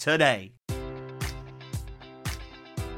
[0.00, 0.52] today.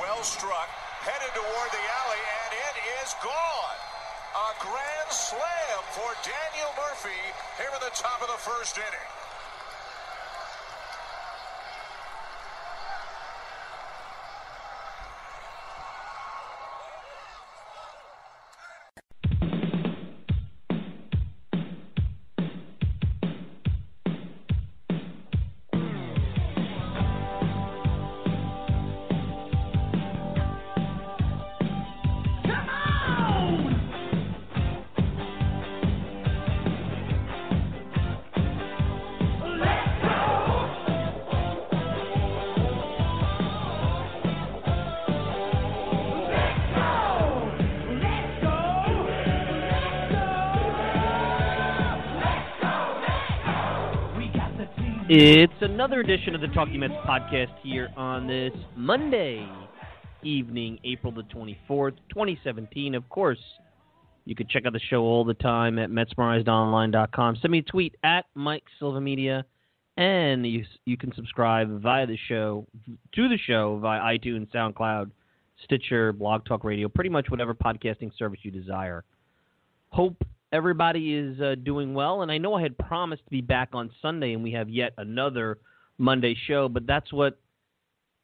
[0.00, 0.68] well struck,
[1.04, 3.78] headed toward the alley, and it is gone.
[4.34, 7.22] A grand slam for Daniel Murphy
[7.58, 9.08] here in the top of the first inning.
[55.16, 59.48] It's another edition of the Talking Mets podcast here on this Monday
[60.24, 62.96] evening, April the 24th, 2017.
[62.96, 63.38] Of course,
[64.24, 67.36] you can check out the show all the time at MetsmerizedOnline.com.
[67.36, 69.44] Send me a tweet at Mike Silva Media,
[69.96, 72.66] and you, you can subscribe via the show
[73.14, 75.12] to the show via iTunes, SoundCloud,
[75.62, 79.04] Stitcher, Blog Talk Radio, pretty much whatever podcasting service you desire.
[79.90, 80.16] Hope
[80.54, 83.90] everybody is uh, doing well, and I know I had promised to be back on
[84.00, 85.58] Sunday, and we have yet another
[85.98, 87.40] Monday show, but that's what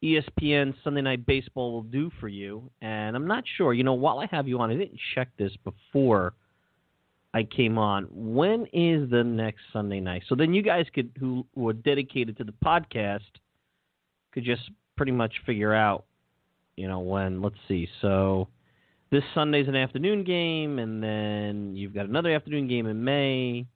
[0.05, 2.71] ESPN Sunday Night Baseball will do for you.
[2.81, 5.53] And I'm not sure, you know, while I have you on, I didn't check this
[5.65, 6.35] before
[7.35, 8.07] I came on.
[8.13, 10.23] When is the next Sunday night?
[10.29, 13.21] So then you guys could, who, who are dedicated to the podcast,
[14.33, 16.05] could just pretty much figure out,
[16.77, 17.43] you know, when.
[17.43, 17.89] Let's see.
[18.01, 18.49] So
[19.11, 23.67] this Sunday's an afternoon game, and then you've got another afternoon game in May,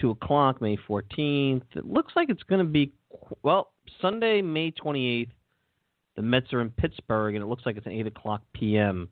[0.00, 1.64] two o'clock, May fourteenth.
[1.74, 2.92] It looks like it's going to be
[3.42, 5.32] well Sunday, May twenty eighth.
[6.16, 9.08] The Mets are in Pittsburgh, and it looks like it's an eight o'clock p.m.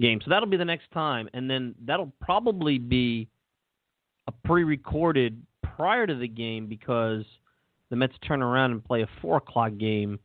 [0.00, 0.20] game.
[0.24, 3.28] So that'll be the next time, and then that'll probably be
[4.26, 5.42] a pre-recorded
[5.76, 7.24] prior to the game because
[7.90, 10.18] the Mets turn around and play a four o'clock game.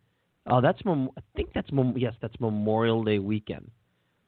[0.47, 1.07] Oh, that's I
[1.37, 3.71] think that's yes, that's Memorial Day weekend.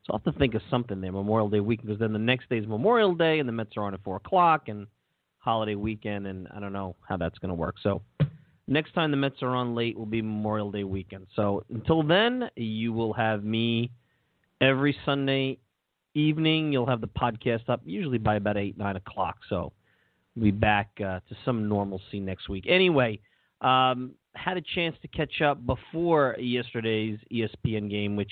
[0.06, 2.48] So I'll have to think of something there, Memorial Day weekend, because then the next
[2.50, 4.86] day is Memorial Day, and the Mets are on at 4 o'clock, and
[5.40, 7.76] holiday weekend, and I don't know how that's going to work.
[7.82, 8.02] So
[8.68, 11.28] next time the Mets are on late will be Memorial Day weekend.
[11.36, 13.92] So until then, you will have me
[14.62, 15.60] every Sunday
[16.16, 16.72] evening.
[16.72, 19.38] You'll have the podcast up usually by about eight nine o'clock.
[19.50, 19.72] So
[20.36, 22.66] we'll be back uh, to some normalcy next week.
[22.68, 23.20] Anyway,
[23.62, 28.32] um, had a chance to catch up before yesterday's ESPN game, which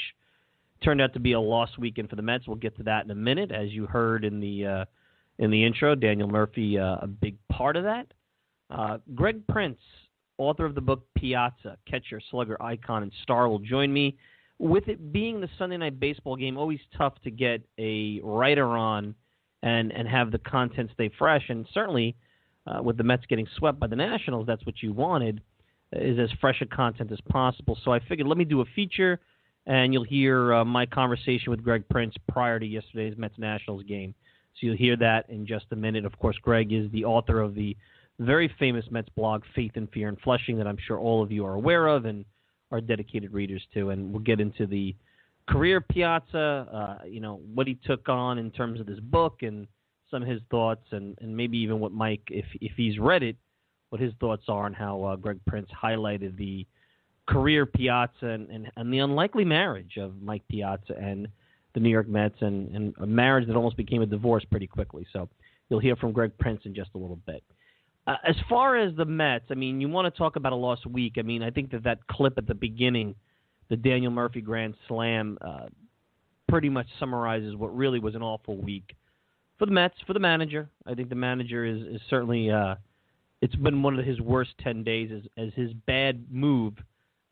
[0.84, 2.48] turned out to be a lost weekend for the Mets.
[2.48, 4.86] We'll get to that in a minute, as you heard in the uh,
[5.40, 5.96] in the intro.
[5.96, 8.08] Daniel Murphy, uh, a big part of that.
[8.70, 9.80] Uh, Greg Prince,
[10.38, 14.18] author of the book Piazza, catcher, slugger, icon, and star, will join me.
[14.60, 19.16] With it being the Sunday night baseball game, always tough to get a writer on
[19.62, 21.44] and and have the content stay fresh.
[21.50, 22.16] And certainly,
[22.68, 25.42] uh, with the Mets getting swept by the Nationals, that's what you wanted
[25.92, 27.78] is as fresh a content as possible.
[27.84, 29.20] So I figured let me do a feature,
[29.66, 34.14] and you'll hear uh, my conversation with Greg Prince prior to yesterday's Mets Nationals game.
[34.56, 36.06] So you'll hear that in just a minute.
[36.06, 37.76] Of course, Greg is the author of the
[38.20, 41.46] very famous Mets blog, Faith and Fear in Flushing, that I'm sure all of you
[41.46, 42.26] are aware of and
[42.72, 43.90] are dedicated readers to.
[43.90, 44.96] And we'll get into the
[45.50, 49.68] career Piazza, uh, you know, what he took on in terms of this book and
[50.12, 53.36] some of his thoughts, and, and maybe even what Mike, if if he's read it,
[53.90, 56.68] what his thoughts are on how uh, Greg Prince highlighted the
[57.28, 61.28] career Piazza and, and, and the unlikely marriage of Mike Piazza and
[61.74, 65.08] the New York Mets, and, and a marriage that almost became a divorce pretty quickly.
[65.12, 65.28] So
[65.70, 67.44] you'll hear from Greg Prince in just a little bit.
[68.06, 70.86] Uh, as far as the Mets, I mean, you want to talk about a lost
[70.86, 71.14] week.
[71.18, 73.16] I mean, I think that that clip at the beginning,
[73.70, 75.68] the Daniel Murphy Grand Slam, uh,
[76.50, 78.96] pretty much summarizes what really was an awful week
[79.58, 80.70] for the Mets, for the manager.
[80.86, 82.76] I think the manager is, is certainly, uh,
[83.42, 86.74] it's been one of his worst 10 days as, as his bad move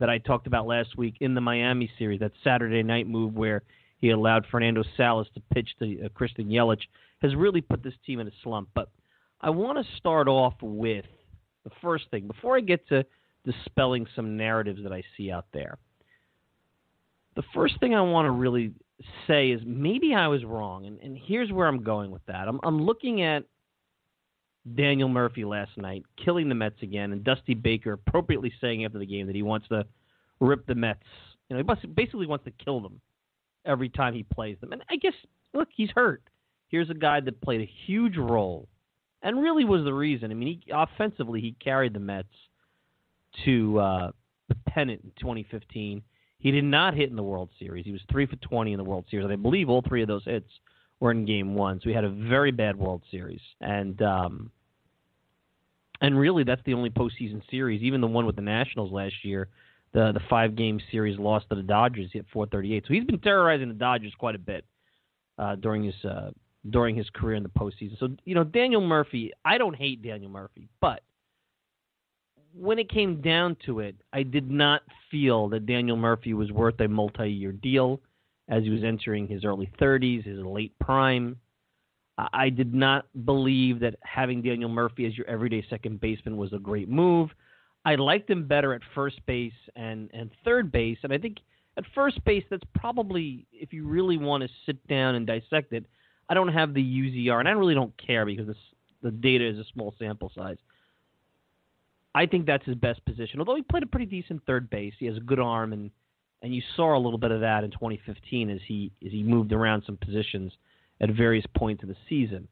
[0.02, 3.62] that I talked about last week in the Miami series, that Saturday night move where
[4.00, 6.82] he allowed Fernando Salas to pitch to uh, Christian Yelich,
[7.22, 8.68] has really put this team in a slump.
[8.74, 8.90] But
[9.40, 11.06] I want to start off with
[11.64, 13.06] the first thing before I get to
[13.46, 15.78] dispelling some narratives that I see out there.
[17.36, 18.72] The first thing I want to really
[19.28, 22.48] say is maybe I was wrong, and, and here's where I'm going with that.
[22.48, 23.44] I'm, I'm looking at
[24.76, 29.06] Daniel Murphy last night killing the Mets again, and Dusty Baker appropriately saying after the
[29.06, 29.86] game that he wants to
[30.40, 31.04] rip the Mets.
[31.50, 33.02] You know, he basically wants to kill them
[33.66, 34.72] every time he plays them.
[34.72, 35.14] And I guess,
[35.54, 36.24] look, he's hurt.
[36.70, 38.70] Here's a guy that played a huge role
[39.22, 40.32] and really was the reason.
[40.32, 42.34] I mean, he offensively he carried the Mets
[43.46, 44.12] to uh,
[44.48, 46.02] the pennant in 2015.
[46.40, 47.86] He did not hit in the World Series.
[47.86, 50.08] He was three for 20 in the World Series, and I believe all three of
[50.08, 50.50] those hits
[51.02, 51.82] were in Game One.
[51.82, 54.52] So we had a very bad World Series, and um,
[56.00, 57.82] and really that's the only postseason series.
[57.82, 59.50] Even the one with the Nationals last year,
[59.92, 62.86] the the five game series lost to the Dodgers at 438.
[62.88, 64.64] So he's been terrorizing the Dodgers quite a bit
[65.38, 66.32] uh, during his uh,
[66.70, 68.00] during his career in the postseason.
[68.00, 71.02] So, you know, Daniel Murphy, I don't hate Daniel Murphy, but
[72.54, 76.80] when it came down to it, I did not feel that Daniel Murphy was worth
[76.80, 78.02] a multi year deal
[78.52, 81.38] as he was entering his early 30s, his late prime.
[82.34, 86.60] I did not believe that having Daniel Murphy as your everyday second baseman was a
[86.60, 87.30] great move.
[87.86, 91.38] I liked him better at first base and, and third base, and I think
[91.78, 95.86] at first base, that's probably, if you really want to sit down and dissect it,
[96.30, 98.58] I don't have the UZR, and I really don't care because this,
[99.02, 100.58] the data is a small sample size.
[102.14, 103.40] I think that's his best position.
[103.40, 105.92] Although he played a pretty decent third base, he has a good arm, and
[106.42, 109.52] and you saw a little bit of that in 2015 as he as he moved
[109.54, 110.52] around some positions
[111.00, 112.48] at various points of the season.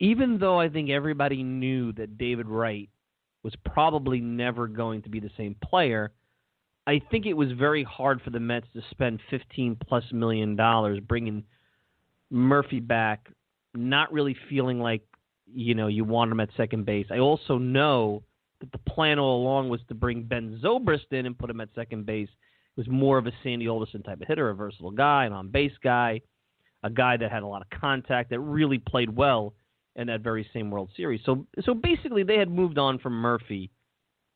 [0.00, 2.88] Even though I think everybody knew that David Wright
[3.42, 6.12] was probably never going to be the same player,
[6.86, 11.00] I think it was very hard for the Mets to spend 15 plus million dollars
[11.00, 11.44] bringing
[12.30, 13.28] Murphy back,
[13.74, 15.02] not really feeling like
[15.46, 17.06] you know you want him at second base.
[17.10, 18.22] I also know
[18.60, 21.68] that the plan all along was to bring Ben Zobrist in and put him at
[21.74, 22.28] second base.
[22.76, 25.72] Was more of a Sandy Alderson type of hitter, a versatile guy, an on base
[25.82, 26.22] guy,
[26.82, 29.54] a guy that had a lot of contact that really played well
[29.96, 31.20] in that very same World Series.
[31.24, 33.70] So so basically they had moved on from Murphy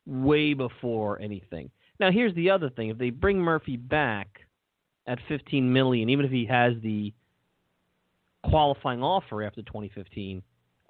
[0.05, 1.71] way before anything.
[1.99, 4.41] Now here's the other thing: if they bring Murphy back
[5.07, 7.13] at 15 million, even if he has the
[8.49, 10.41] qualifying offer after 2015.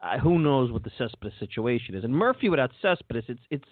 [0.01, 2.03] Uh, who knows what the Cespedes situation is?
[2.03, 3.65] And Murphy without Cespedes, it's it's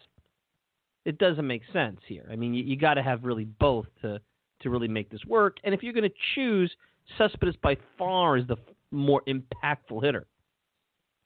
[1.06, 2.28] it doesn't make sense here.
[2.32, 4.20] I mean, you, you got to have really both to
[4.62, 5.58] to really make this work.
[5.64, 6.72] And if you're going to choose,
[7.18, 8.58] Cespedes by far is the
[8.92, 10.26] more impactful hitter.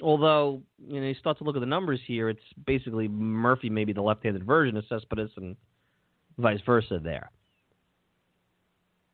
[0.01, 3.93] Although you know you start to look at the numbers here, it's basically Murphy maybe
[3.93, 5.55] the left-handed version of Cespedes and
[6.37, 7.31] vice versa there.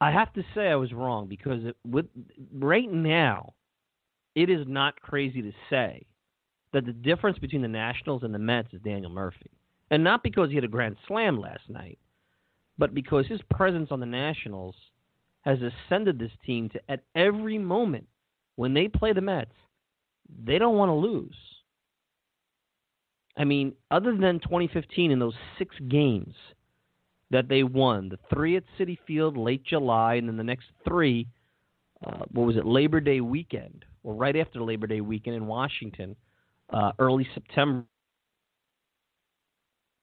[0.02, 2.06] I have to say I was wrong because it, with
[2.54, 3.54] right now,
[4.36, 6.06] it is not crazy to say
[6.74, 9.50] that the difference between the Nationals and the Mets is Daniel Murphy,
[9.92, 12.00] and not because he had a grand slam last night,
[12.78, 14.76] but because his presence on the Nationals
[15.42, 18.08] has ascended this team to at every moment
[18.56, 19.52] when they play the Mets,
[20.44, 21.36] they don't want to lose.
[23.38, 26.34] I mean, other than 2015 in those six games
[27.32, 31.28] that they won, the three at Citi Field late July, and then the next three,
[32.06, 36.16] uh, what was it, Labor Day weekend, or right after Labor Day weekend in Washington,
[36.72, 37.86] uh, early September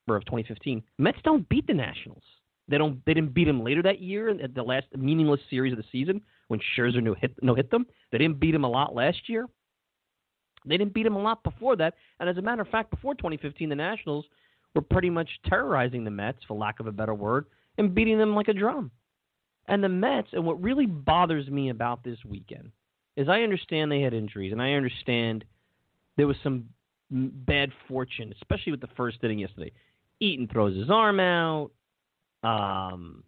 [0.07, 0.83] of 2015.
[0.97, 2.23] Mets don't beat the Nationals.
[2.67, 3.03] They don't.
[3.05, 6.21] They didn't beat them later that year at the last meaningless series of the season
[6.47, 7.85] when Scherzer no hit no hit them.
[8.11, 9.47] They didn't beat them a lot last year.
[10.65, 11.95] They didn't beat them a lot before that.
[12.19, 14.25] And as a matter of fact, before 2015, the Nationals
[14.73, 18.33] were pretty much terrorizing the Mets, for lack of a better word, and beating them
[18.33, 18.91] like a drum.
[19.67, 22.71] And the Mets, and what really bothers me about this weekend
[23.17, 25.43] is I understand they had injuries, and I understand
[26.15, 26.65] there was some
[27.11, 29.71] bad fortune, especially with the first inning yesterday.
[30.23, 31.71] Eaton throws his arm out.
[32.43, 33.23] Um,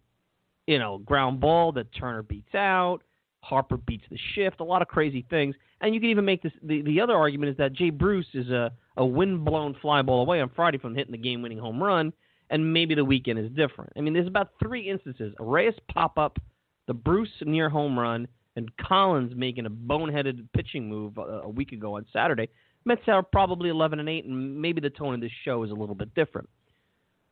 [0.66, 3.00] you know, ground ball that Turner beats out.
[3.40, 4.60] Harper beats the shift.
[4.60, 5.54] A lot of crazy things.
[5.80, 6.52] And you can even make this.
[6.62, 10.22] The, the other argument is that Jay Bruce is a, a wind blown fly ball
[10.22, 12.12] away on Friday from hitting the game winning home run,
[12.50, 13.92] and maybe the weekend is different.
[13.96, 16.38] I mean, there's about three instances: a Reyes pop up,
[16.86, 18.26] the Bruce near home run,
[18.56, 22.48] and Collins making a boneheaded pitching move a, a week ago on Saturday.
[22.86, 25.74] Mets are probably 11 and 8, and maybe the tone of this show is a
[25.74, 26.48] little bit different.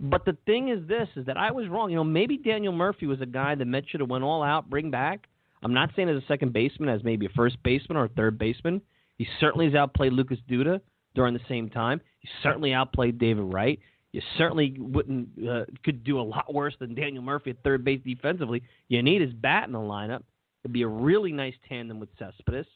[0.00, 1.90] But the thing is this: is that I was wrong.
[1.90, 4.68] You know, maybe Daniel Murphy was a guy that Mets should have went all out,
[4.68, 5.28] bring back.
[5.62, 8.38] I'm not saying as a second baseman, as maybe a first baseman or a third
[8.38, 8.82] baseman.
[9.16, 10.80] He certainly has outplayed Lucas Duda
[11.14, 12.00] during the same time.
[12.20, 13.78] He certainly outplayed David Wright.
[14.12, 18.00] You certainly wouldn't uh, could do a lot worse than Daniel Murphy at third base
[18.04, 18.62] defensively.
[18.88, 20.22] You need his bat in the lineup.
[20.62, 22.66] It'd be a really nice tandem with Cespedes,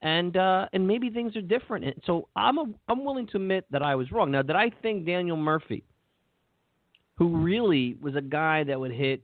[0.00, 1.84] and uh, and maybe things are different.
[1.84, 4.30] And so I'm a, I'm willing to admit that I was wrong.
[4.30, 5.84] Now, did I think Daniel Murphy,
[7.22, 9.22] who really was a guy that would hit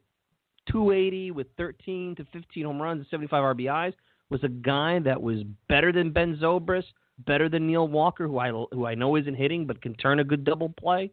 [0.71, 3.93] 280 with 13 to 15 home runs and 75 RBIs,
[4.31, 6.85] was a guy that was better than Ben Zobrist,
[7.27, 10.25] better than Neil Walker, who I who I know isn't hitting but can turn a
[10.25, 11.11] good double play.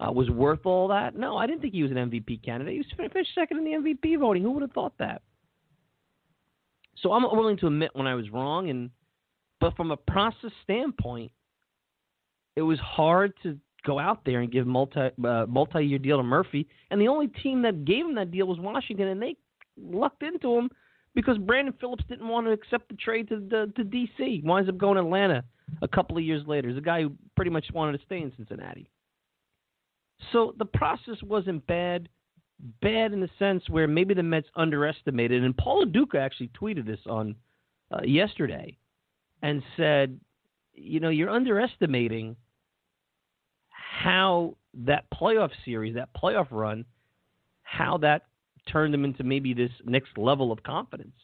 [0.00, 1.16] Uh, was worth all that?
[1.16, 2.74] No, I didn't think he was an MVP candidate.
[2.74, 4.42] He was finished second in the MVP voting.
[4.42, 5.22] Who would have thought that?
[7.02, 8.90] So I'm willing to admit when I was wrong, and
[9.60, 11.32] but from a process standpoint,
[12.54, 16.22] it was hard to go out there and give multi uh, multi year deal to
[16.22, 19.36] Murphy, and the only team that gave him that deal was Washington, and they
[19.80, 20.70] lucked into him
[21.14, 24.44] because Brandon Phillips didn't want to accept the trade to the, to DC.
[24.44, 25.44] Winds up going to Atlanta
[25.82, 26.68] a couple of years later.
[26.68, 28.88] He's a guy who pretty much wanted to stay in Cincinnati.
[30.32, 32.08] So the process wasn't bad.
[32.82, 36.86] Bad in the sense where maybe the Mets underestimated, and Paul Lo Duca actually tweeted
[36.86, 37.36] this on
[37.92, 38.76] uh, yesterday,
[39.42, 40.18] and said,
[40.74, 42.34] "You know, you're underestimating
[43.98, 46.84] how that playoff series, that playoff run,
[47.62, 48.22] how that
[48.70, 51.16] turned them into maybe this next level of confidence.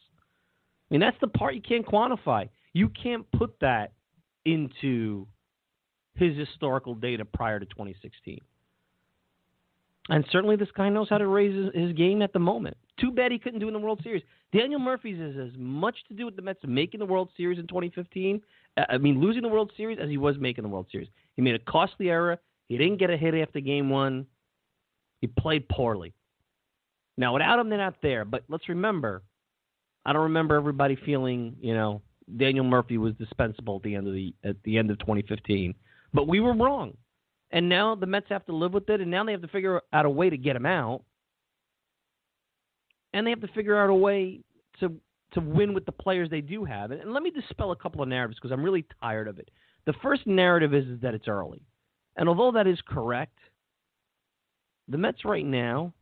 [0.89, 2.49] I mean, that's the part you can't quantify.
[2.73, 3.93] You can't put that
[4.43, 5.25] into
[6.15, 8.39] his historical data prior to 2016.
[10.09, 12.77] And certainly this guy knows how to raise his, game at the moment.
[12.99, 14.21] Too bad he couldn't do it in the World Series.
[14.53, 17.67] Daniel Murphy's has as much to do with the Mets making the World Series in
[17.67, 18.41] 2015,
[18.77, 21.07] uh, I mean, losing the World Series as he was making the World Series.
[21.35, 22.37] He made a costly error.
[22.67, 24.25] He didn't get a hit after game one.
[25.21, 26.13] He played poorly.
[27.17, 28.25] Now, without him, they're not there.
[28.25, 29.23] But let's remember,
[30.05, 32.01] I don't remember everybody feeling, you know,
[32.37, 35.75] Daniel Murphy was dispensable at the end of the at the end of 2015.
[36.13, 36.97] But we were wrong,
[37.51, 39.81] and now the Mets have to live with it, and now they have to figure
[39.93, 41.03] out a way to get him out,
[43.13, 44.41] and they have to figure out a way
[44.79, 44.93] to
[45.33, 46.91] to win with the players they do have.
[46.91, 49.51] And, and let me dispel a couple of narratives because I'm really tired of it.
[49.85, 51.61] The first narrative is, is that it's early.
[52.15, 53.37] And although that is correct,
[54.87, 55.93] the Mets right now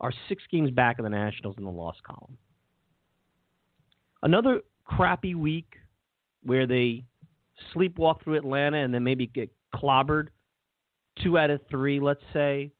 [0.00, 2.36] are six games back of the Nationals in the loss column.
[4.22, 5.74] Another crappy week
[6.42, 7.04] where they
[7.74, 10.28] sleepwalk through Atlanta and then maybe get clobbered
[11.22, 12.72] two out of three, let's say,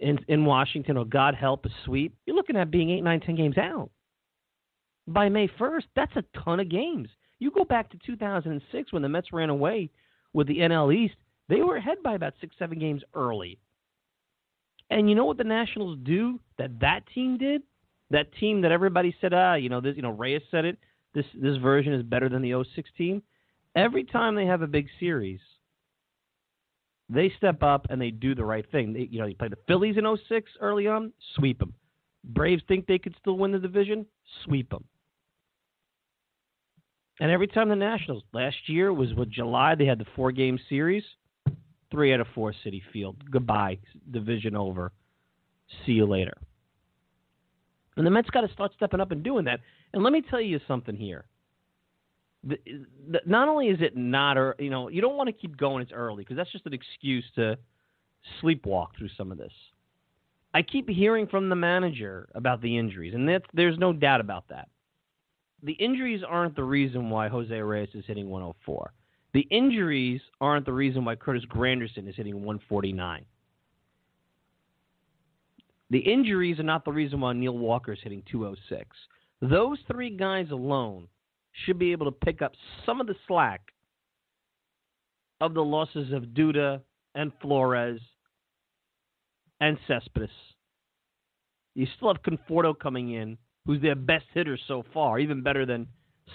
[0.00, 3.36] in in Washington, or God help a sweep, you're looking at being eight, nine, ten
[3.36, 3.90] games out.
[5.06, 7.08] By May 1st, that's a ton of games.
[7.38, 9.90] You go back to 2006 when the Mets ran away
[10.34, 11.14] with the NL East,
[11.48, 13.58] they were ahead by about six, seven games early.
[14.90, 17.62] And you know what the Nationals do that that team did?
[18.10, 20.76] That team that everybody said, ah, you know, this, you know, Reyes said it.
[21.14, 23.22] This this version is better than the 06 team.
[23.74, 25.40] Every time they have a big series,
[27.08, 28.92] they step up and they do the right thing.
[28.92, 31.72] They, you know, you play the Phillies in 06 early on, sweep them.
[32.24, 34.06] Braves think they could still win the division,
[34.44, 34.84] sweep them.
[37.20, 40.58] And every time the Nationals, last year was with July, they had the four game
[40.68, 41.04] series,
[41.90, 43.16] three out of four Citi Field.
[43.30, 43.78] Goodbye,
[44.10, 44.92] division over.
[45.86, 46.36] See you later.
[47.96, 49.60] And the Mets got to start stepping up and doing that.
[49.92, 51.26] And let me tell you something here.
[52.42, 52.58] The,
[53.10, 55.82] the, not only is it not, or you know, you don't want to keep going.
[55.82, 57.56] It's early because that's just an excuse to
[58.42, 59.52] sleepwalk through some of this.
[60.52, 64.68] I keep hearing from the manager about the injuries, and there's no doubt about that.
[65.64, 68.92] The injuries aren't the reason why Jose Reyes is hitting 104.
[69.32, 73.24] The injuries aren't the reason why Curtis Granderson is hitting 149.
[75.90, 78.88] The injuries are not the reason why Neil Walker is hitting 206.
[79.40, 81.08] Those three guys alone
[81.64, 82.52] should be able to pick up
[82.84, 83.62] some of the slack
[85.40, 86.80] of the losses of Duda
[87.14, 88.00] and Flores
[89.60, 90.30] and Cespedes.
[91.74, 95.86] You still have Conforto coming in, who's their best hitter so far, even better than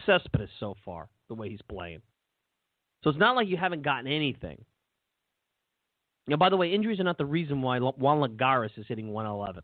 [0.06, 2.02] Cespedes so far, the way he's playing.
[3.04, 4.64] So it's not like you haven't gotten anything.
[6.28, 9.64] Now, by the way, injuries are not the reason why Juan Lagares is hitting 111.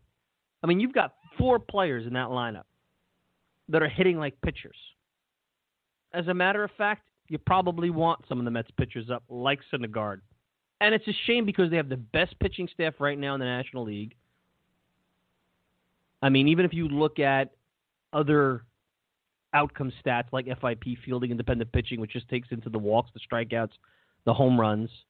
[0.62, 2.64] I mean, you've got four players in that lineup
[3.68, 4.76] that are hitting like pitchers.
[6.12, 9.60] As a matter of fact, you probably want some of the Mets pitchers up, like
[9.72, 10.20] Syndergaard.
[10.80, 13.46] And it's a shame because they have the best pitching staff right now in the
[13.46, 14.14] National League.
[16.22, 17.50] I mean, even if you look at
[18.12, 18.64] other
[19.54, 23.72] outcome stats like FIP, fielding, independent pitching, which just takes into the walks, the strikeouts,
[24.24, 24.90] the home runs–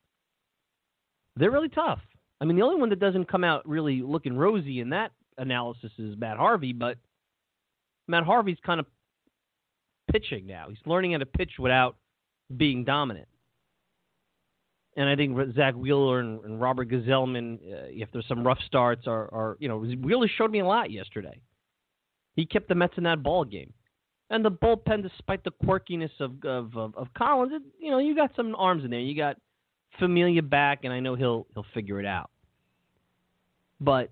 [1.37, 2.01] they're really tough.
[2.41, 5.93] I mean, the only one that doesn't come out really looking rosy in that analysis
[5.99, 6.97] is Matt Harvey, but
[8.09, 8.87] Matt Harvey's kind of
[10.11, 10.67] pitching now.
[10.69, 11.97] He's learning how to pitch without
[12.57, 13.29] being dominant.
[14.97, 19.07] And I think Zack Wheeler and, and Robert Gsellman, uh, if there's some rough starts,
[19.07, 21.39] are, are you know Wheeler showed me a lot yesterday.
[22.35, 23.75] He kept the Mets in that ball game,
[24.31, 28.17] and the bullpen, despite the quirkiness of of, of, of Collins, it, you know you
[28.17, 29.01] got some arms in there.
[29.01, 29.37] You got
[29.99, 32.31] Familia back, and I know he'll he'll figure it out.
[33.79, 34.11] But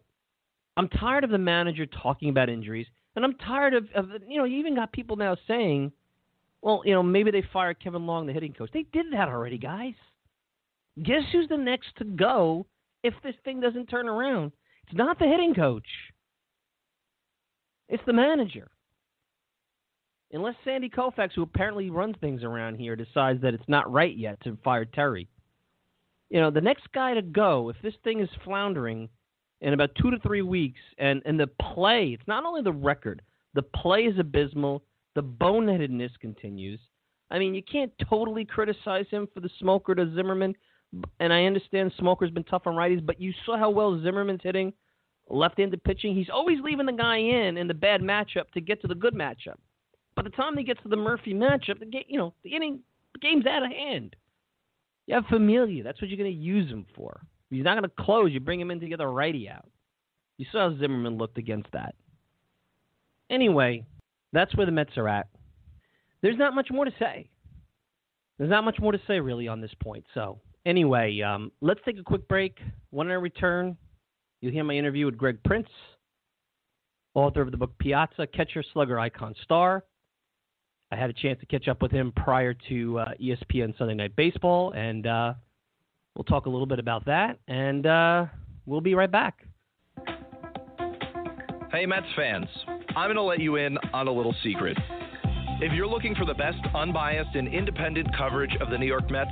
[0.76, 2.86] I'm tired of the manager talking about injuries,
[3.16, 5.92] and I'm tired of, of you know you even got people now saying,
[6.60, 8.68] well, you know maybe they fired Kevin Long, the hitting coach.
[8.74, 9.94] They did that already, guys.
[11.02, 12.66] Guess who's the next to go
[13.02, 14.52] if this thing doesn't turn around?
[14.86, 15.86] It's not the hitting coach.
[17.88, 18.70] It's the manager.
[20.32, 24.40] Unless Sandy Koufax, who apparently runs things around here, decides that it's not right yet
[24.42, 25.28] to fire Terry
[26.34, 29.08] you know, the next guy to go, if this thing is floundering
[29.60, 33.22] in about two to three weeks, and, and the play, it's not only the record,
[33.54, 34.82] the play is abysmal,
[35.14, 36.80] the boneheadedness continues.
[37.30, 40.54] I mean, you can't totally criticize him for the Smoker to Zimmerman,
[41.20, 44.72] and I understand Smoker's been tough on righties, but you saw how well Zimmerman's hitting
[45.28, 46.14] left-handed pitching.
[46.14, 49.14] He's always leaving the guy in in the bad matchup to get to the good
[49.14, 49.56] matchup.
[50.14, 52.80] By the time he gets to the Murphy matchup, the game, you know, the inning,
[53.14, 54.14] the game's out of hand.
[55.06, 55.82] You have Familia.
[55.82, 57.20] That's what you're going to use him for.
[57.50, 58.32] He's not going to close.
[58.32, 59.68] You bring him in to get the righty out.
[60.38, 61.94] You saw how Zimmerman looked against that.
[63.30, 63.84] Anyway,
[64.32, 65.28] that's where the Mets are at.
[66.22, 67.28] There's not much more to say.
[68.38, 70.04] There's not much more to say really on this point.
[70.14, 72.58] So anyway, um, let's take a quick break.
[72.90, 73.76] When I return,
[74.40, 75.68] you'll hear my interview with Greg Prince,
[77.14, 79.84] author of the book Piazza, Catcher, Slugger, Icon, Star.
[80.90, 84.14] I had a chance to catch up with him prior to uh, ESPN Sunday Night
[84.16, 85.34] Baseball, and uh,
[86.14, 88.26] we'll talk a little bit about that, and uh,
[88.66, 89.44] we'll be right back.
[91.72, 92.46] Hey, Mets fans,
[92.94, 94.78] I'm going to let you in on a little secret.
[95.60, 99.30] If you're looking for the best unbiased and independent coverage of the New York Mets,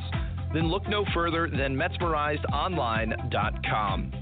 [0.55, 4.22] then look no further than MetsmerizedOnline.com.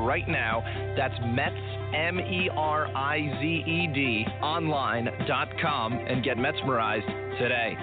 [0.01, 0.63] right now.
[0.97, 1.55] That's Mets,
[1.95, 7.07] M E R I Z E D, online.com, and get mesmerized
[7.39, 7.77] today.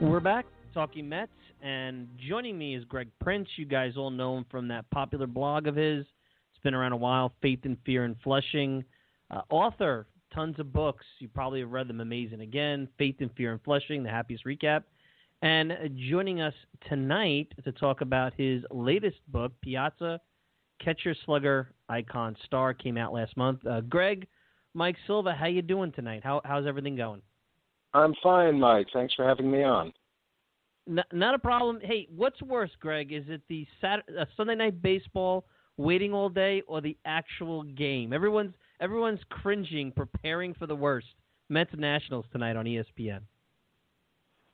[0.00, 3.48] We're back talking Mets, and joining me is Greg Prince.
[3.56, 6.04] You guys all know him from that popular blog of his.
[6.04, 8.84] It's been around a while, Faith and Fear in Flushing.
[9.30, 11.04] Uh, author tons of books.
[11.18, 12.00] You probably have read them.
[12.00, 14.84] Amazing Again, Faith and Fear in Flushing, The Happiest Recap.
[15.42, 15.72] And
[16.10, 16.54] joining us
[16.88, 20.20] tonight to talk about his latest book, Piazza,
[20.82, 23.66] Catcher Slugger Icon Star, came out last month.
[23.66, 24.26] Uh, Greg,
[24.74, 26.22] Mike Silva, how you doing tonight?
[26.24, 27.22] How, how's everything going?
[27.94, 28.86] I'm fine, Mike.
[28.92, 29.92] Thanks for having me on.
[30.88, 31.80] N- not a problem.
[31.82, 33.12] Hey, what's worse, Greg?
[33.12, 38.12] Is it the Saturday, uh, Sunday night baseball waiting all day, or the actual game?
[38.12, 41.06] Everyone's everyone's cringing, preparing for the worst.
[41.48, 43.20] Mets Nationals tonight on ESPN.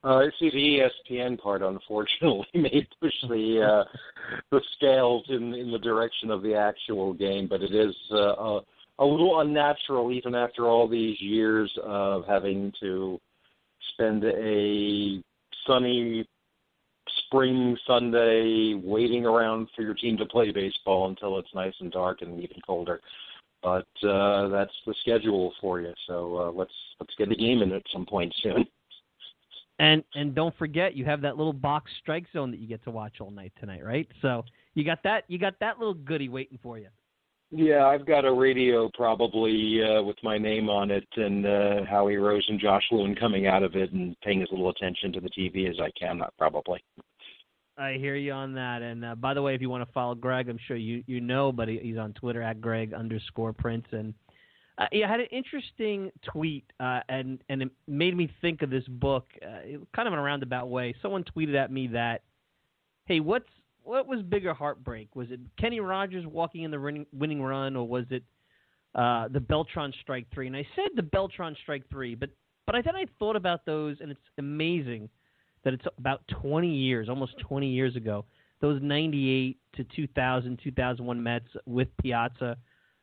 [0.05, 3.85] Uh, I see, the ESPN part, unfortunately, may push the uh,
[4.51, 8.61] the scales in in the direction of the actual game, but it is uh, a,
[8.99, 13.21] a little unnatural, even after all these years of having to
[13.93, 15.23] spend a
[15.67, 16.27] sunny
[17.27, 22.23] spring Sunday waiting around for your team to play baseball until it's nice and dark
[22.23, 23.01] and even colder.
[23.63, 25.93] But uh, that's the schedule for you.
[26.07, 28.67] So uh, let's let's get a game in at some point soon.
[29.79, 32.91] And and don't forget, you have that little box strike zone that you get to
[32.91, 34.07] watch all night tonight, right?
[34.21, 34.45] So
[34.75, 36.89] you got that you got that little goodie waiting for you.
[37.55, 42.17] Yeah, I've got a radio probably uh, with my name on it, and uh, Howie
[42.17, 45.29] Rose and Josh Lewin coming out of it and paying as little attention to the
[45.29, 46.19] TV as I can.
[46.19, 46.83] Not probably.
[47.79, 48.83] I hear you on that.
[48.83, 51.21] And uh, by the way, if you want to follow Greg, I'm sure you you
[51.21, 54.15] know, but he, he's on Twitter at Greg underscore Prince, and
[54.79, 58.85] uh, he had an interesting tweet, uh, and and it made me think of this
[58.89, 60.95] book, uh, kind of in a roundabout way.
[61.01, 62.23] Someone tweeted at me that,
[63.07, 63.49] hey, what's
[63.85, 65.15] what was bigger heartbreak?
[65.17, 68.23] Was it Kenny Rogers walking in the winning, winning run, or was it
[68.95, 70.47] uh, the Beltran strike three?
[70.47, 72.29] And I said the Beltran strike three, but
[72.67, 75.09] but I then I thought about those, and it's amazing
[75.65, 78.25] that it's about 20 years, almost 20 years ago.
[78.61, 82.57] Those 98 to 2000, 2001 Mets with Piazza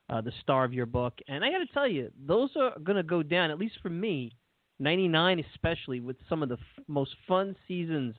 [0.09, 1.13] uh, the star of your book.
[1.27, 3.89] And I got to tell you, those are going to go down, at least for
[3.89, 4.31] me,
[4.79, 8.15] 99 especially, with some of the f- most fun seasons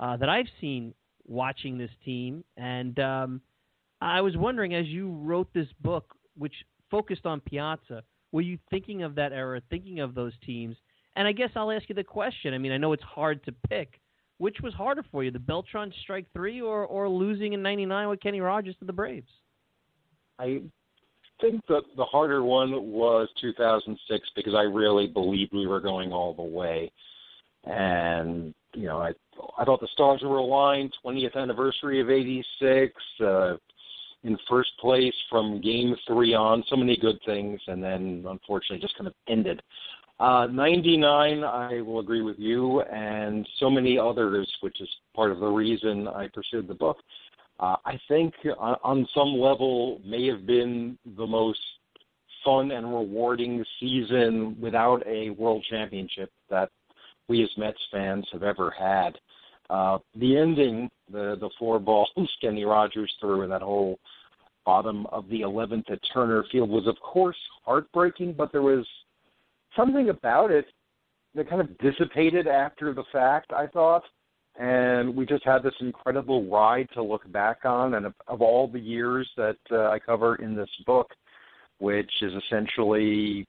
[0.00, 0.92] uh, that I've seen
[1.26, 2.44] watching this team.
[2.56, 3.40] And um,
[4.00, 6.54] I was wondering, as you wrote this book, which
[6.90, 10.76] focused on Piazza, were you thinking of that era, thinking of those teams?
[11.16, 12.54] And I guess I'll ask you the question.
[12.54, 14.00] I mean, I know it's hard to pick.
[14.38, 18.20] Which was harder for you, the Beltran strike three or, or losing in '99 with
[18.20, 19.30] Kenny Rogers to the Braves?
[20.40, 20.60] I
[21.40, 26.34] think that the harder one was 2006 because I really believed we were going all
[26.34, 26.90] the way,
[27.64, 29.12] and you know I
[29.56, 30.92] I thought the stars were aligned.
[31.04, 33.54] 20th anniversary of '86, uh,
[34.24, 38.96] in first place from Game Three on, so many good things, and then unfortunately just
[38.96, 39.62] kind of ended.
[40.20, 45.48] 99, I will agree with you, and so many others, which is part of the
[45.48, 46.98] reason I pursued the book
[47.60, 51.60] uh, I think on, on some level may have been the most
[52.44, 56.70] fun and rewarding season without a world championship that
[57.28, 59.18] we as Mets fans have ever had.
[59.70, 63.98] Uh, the ending, the the four balls Kenny Rogers threw in that whole
[64.66, 68.86] bottom of the 11th at Turner Field was of course heartbreaking, but there was
[69.76, 70.66] something about it
[71.34, 73.52] that kind of dissipated after the fact.
[73.52, 74.04] I thought
[74.56, 77.94] and we just had this incredible ride to look back on.
[77.94, 81.10] And of, of all the years that uh, I cover in this book,
[81.78, 83.46] which is essentially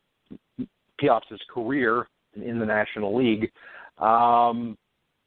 [0.99, 3.51] Piazza's career in the National League,
[3.99, 4.77] um,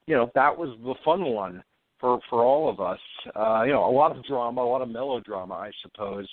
[0.07, 1.63] you know, that was the fun one
[2.01, 2.99] for for all of us.
[3.37, 6.27] Uh, you know, a lot of drama, a lot of melodrama, I suppose.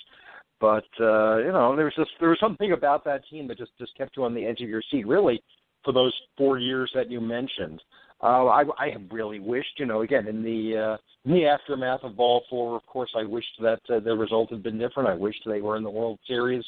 [0.60, 3.72] But uh, you know, there was just there was something about that team that just
[3.78, 5.42] just kept you on the edge of your seat, really,
[5.84, 7.82] for those four years that you mentioned.
[8.22, 12.16] Uh, I, I really wished, you know, again in the uh, in the aftermath of
[12.16, 15.08] Ball Four, of course, I wished that uh, the result had been different.
[15.10, 16.64] I wished they were in the World Series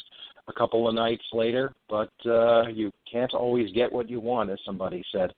[0.48, 4.58] a couple of nights later, but uh, you can't always get what you want, as
[4.64, 5.32] somebody said.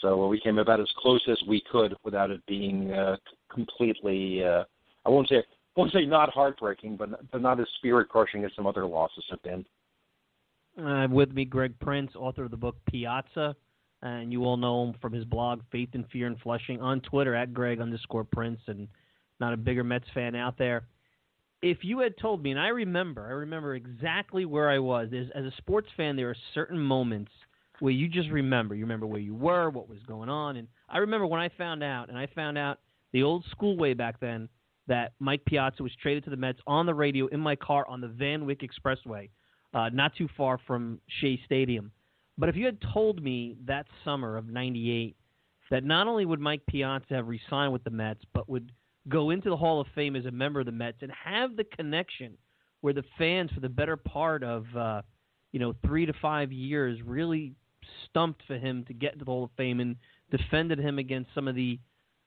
[0.00, 3.16] So we came about as close as we could without it being uh,
[3.52, 4.42] completely.
[4.42, 4.64] Uh,
[5.04, 5.42] I won't say
[5.76, 9.42] Won't say not heartbreaking, but but not as spirit crushing as some other losses have
[9.42, 9.64] been.
[10.82, 13.54] Uh, with me, Greg Prince, author of the book Piazza
[14.02, 17.34] and you all know him from his blog Faith and Fear in Flushing on Twitter
[17.34, 18.88] at Greg underscore Prince, and
[19.40, 20.86] not a bigger Mets fan out there.
[21.62, 25.08] If you had told me, and I remember, I remember exactly where I was.
[25.10, 27.30] There's, as a sports fan, there are certain moments
[27.80, 28.74] where you just remember.
[28.74, 31.82] You remember where you were, what was going on, and I remember when I found
[31.82, 32.78] out, and I found out
[33.12, 34.48] the old school way back then
[34.90, 38.00] that Mike Piazza was traded to the Mets on the radio in my car on
[38.00, 39.30] the Van Wyck Expressway,
[39.72, 41.92] uh, not too far from Shea Stadium.
[42.36, 45.16] But if you had told me that summer of 98
[45.70, 48.72] that not only would Mike Piazza have resigned with the Mets, but would
[49.08, 51.64] go into the Hall of Fame as a member of the Mets and have the
[51.64, 52.36] connection
[52.80, 55.02] where the fans, for the better part of, uh,
[55.52, 57.52] you know, three to five years, really
[58.06, 59.94] stumped for him to get into the Hall of Fame and
[60.32, 61.78] defended him against some of the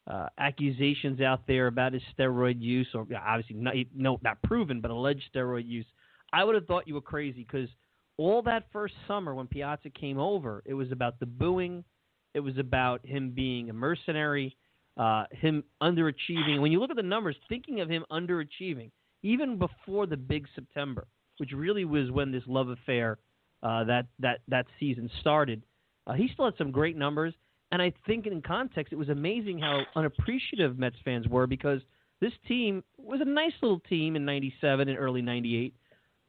[0.07, 4.91] uh, accusations out there about his steroid use, or obviously not, no, not proven, but
[4.91, 5.85] alleged steroid use.
[6.31, 7.69] I would have thought you were crazy because–
[8.17, 11.83] all that first summer when Piazza came over, it was about the booing
[12.33, 14.55] It was about him being a mercenary,
[14.97, 16.61] uh, him underachieving.
[16.61, 21.07] When you look at the numbers, thinking of him underachieving, even before the big September,
[21.37, 23.17] which really was when this love affair
[23.61, 25.63] uh, that that that season started,
[26.05, 27.33] uh, he still had some great numbers.
[27.73, 31.81] And I think in context, it was amazing how unappreciative Mets fans were because
[32.21, 35.73] this team was a nice little team in '97 and early '98,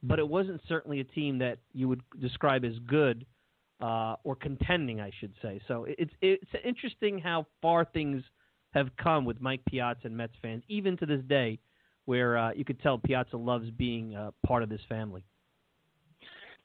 [0.01, 3.27] but it wasn't certainly a team that you would describe as good
[3.79, 5.61] uh, or contending, I should say.
[5.67, 8.23] So it's it's interesting how far things
[8.71, 11.59] have come with Mike Piazza and Mets fans, even to this day,
[12.05, 15.23] where uh, you could tell Piazza loves being uh, part of this family.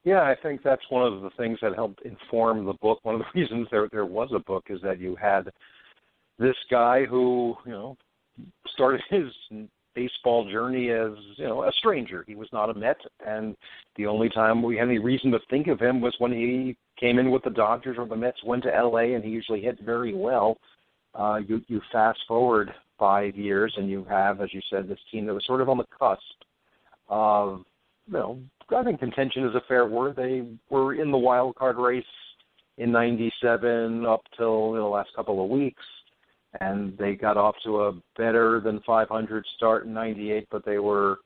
[0.05, 3.01] Yeah, I think that's one of the things that helped inform the book.
[3.03, 5.51] One of the reasons there there was a book is that you had
[6.39, 7.97] this guy who you know
[8.69, 9.27] started his
[9.95, 12.25] baseball journey as you know a stranger.
[12.27, 13.57] He was not a Met, and
[13.97, 17.19] the only time we had any reason to think of him was when he came
[17.19, 19.15] in with the Dodgers or the Mets went to L.A.
[19.15, 20.57] and he usually hit very well.
[21.15, 25.27] Uh, you you fast forward five years and you have, as you said, this team
[25.27, 26.21] that was sort of on the cusp
[27.09, 27.65] of
[28.11, 28.39] you know
[28.77, 30.17] I think contention is a fair word.
[30.17, 32.05] They were in the wild card race
[32.79, 35.83] in '97 up till the last couple of weeks,
[36.61, 41.19] and they got off to a better than 500 start in '98, but they were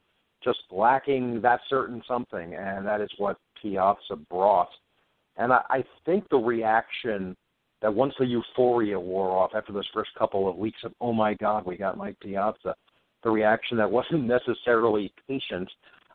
[0.43, 4.69] just lacking that certain something, and that is what Piazza brought.
[5.37, 7.37] And I, I think the reaction
[7.83, 11.35] that once the euphoria wore off after those first couple of weeks of oh my
[11.35, 12.75] god we got Mike Piazza,
[13.23, 15.69] the reaction that wasn't necessarily patient,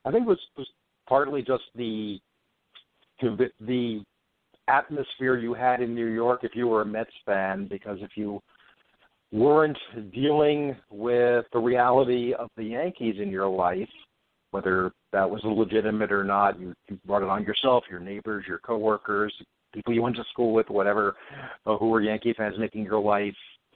[0.06, 0.68] I think was was
[1.08, 2.20] partly just the
[3.22, 4.04] the, the
[4.68, 8.40] atmosphere you had in New York if you were a Mets fan, because if you
[9.32, 9.78] weren't
[10.14, 13.90] dealing with the reality of the Yankees in your life,
[14.52, 18.60] whether that was legitimate or not, you, you brought it on yourself, your neighbors, your
[18.60, 19.34] coworkers,
[19.74, 21.16] people you went to school with, whatever,
[21.66, 23.36] uh, who were Yankee fans, making your life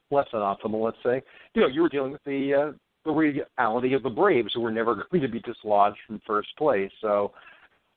[0.09, 1.21] less than optimal, let's say.
[1.53, 2.71] You know, you were dealing with the uh,
[3.05, 6.91] the reality of the Braves, who were never going to be dislodged from first place.
[7.01, 7.31] So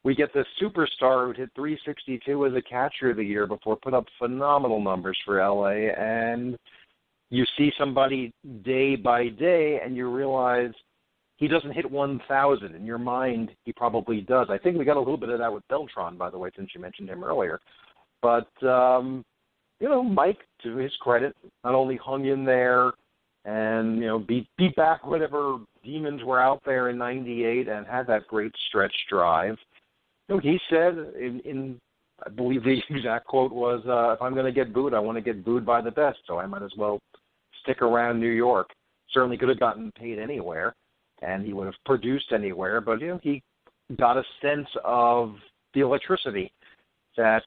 [0.05, 4.07] we get this superstar who hit 362 as a catcher the year before, put up
[4.19, 6.57] phenomenal numbers for LA, and
[7.31, 8.33] you see somebody
[8.64, 10.71] day by day, and you realize
[11.38, 12.75] he doesn't hit 1,000.
[12.75, 14.47] In your mind, he probably does.
[14.49, 16.71] I think we got a little bit of that with Beltran, by the way, since
[16.75, 17.61] you mentioned him earlier.
[18.23, 19.25] But um,
[19.81, 22.92] you know, Mike, to his credit, not only hung in there
[23.46, 28.06] and you know beat beat back whatever demons were out there in '98 and had
[28.09, 29.56] that great stretch drive.
[30.28, 31.80] You know, he said in, in
[32.26, 35.16] I believe the exact quote was, uh, "If I'm going to get booed, I want
[35.16, 36.98] to get booed by the best, so I might as well
[37.62, 38.68] stick around New York."
[39.12, 40.74] Certainly could have gotten paid anywhere,
[41.22, 43.42] and he would have produced anywhere, but you know he
[43.96, 45.37] got a sense of
[45.72, 46.50] the electricity
[47.16, 47.44] that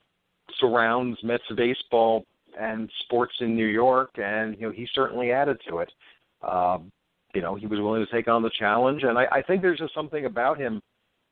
[0.59, 2.23] surrounds Mets baseball
[2.59, 5.91] and sports in New York, and you know he certainly added to it.
[6.41, 6.91] Um,
[7.33, 9.79] you know he was willing to take on the challenge, and I, I think there's
[9.79, 10.81] just something about him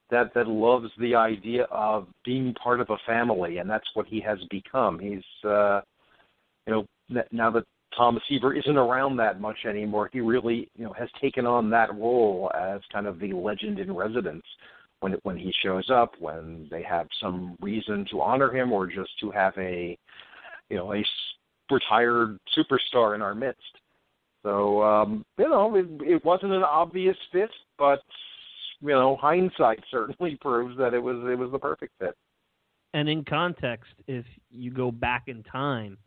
[0.10, 4.22] that that loves the idea of being part of a family, and that's what he
[4.22, 5.00] has become.
[5.00, 5.82] He's uh,
[6.66, 6.86] you know
[7.32, 7.63] now that
[7.96, 11.94] Thomas Seaver isn't around that much anymore, he really you know has taken on that
[11.96, 14.46] role as kind of the legend in residence
[15.00, 19.12] when when he shows up, when they have some reason to honor him, or just
[19.20, 19.98] to have a
[20.69, 21.03] you know a
[21.71, 23.62] retired superstar in our midst.
[24.43, 28.01] So um, you know it, it wasn't an obvious fit, but
[28.82, 32.15] you know hindsight certainly proves that it was it was the perfect fit.
[32.93, 35.97] And in context, if you go back in time,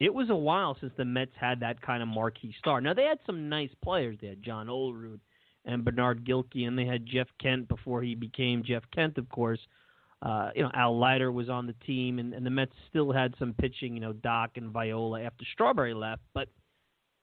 [0.00, 2.80] it was a while since the Mets had that kind of marquee star.
[2.80, 4.18] Now they had some nice players.
[4.20, 5.20] They had John Olerud
[5.64, 9.60] and Bernard Gilkey, and they had Jeff Kent before he became Jeff Kent, of course.
[10.22, 13.34] Uh, you know, Al Leiter was on the team, and, and the Mets still had
[13.38, 16.48] some pitching, you know, Doc and Viola after Strawberry left, but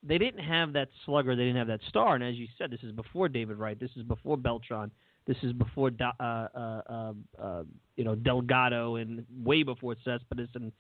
[0.04, 2.16] they didn't have that slugger, they didn't have that star.
[2.16, 4.92] And as you said, this is before David Wright, this is before Beltran,
[5.28, 7.64] this is before uh, uh, uh, uh,
[7.98, 10.50] you know Delgado, and way before Cespedes.
[10.56, 10.72] And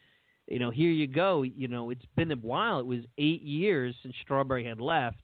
[0.47, 1.43] you know, here you go.
[1.43, 2.79] You know, it's been a while.
[2.79, 5.21] It was eight years since Strawberry had left,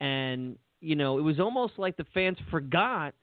[0.00, 3.14] and you know, it was almost like the fans forgot